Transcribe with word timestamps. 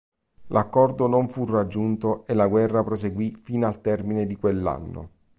L'accordo 0.47 1.05
non 1.05 1.29
fu 1.29 1.45
raggiunto 1.45 2.25
e 2.25 2.33
la 2.33 2.47
guerra 2.47 2.83
proseguì 2.83 3.35
fino 3.39 3.67
al 3.67 3.81
termine 3.81 4.25
di 4.25 4.35
quell'anno. 4.35 5.09